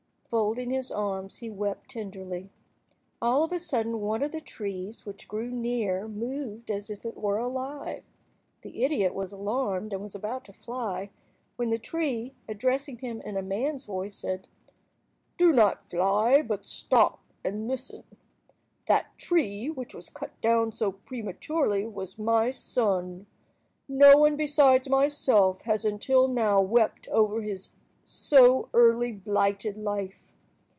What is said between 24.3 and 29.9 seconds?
besides myself has until now wept over his so early blighted